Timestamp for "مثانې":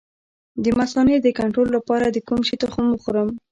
0.79-1.15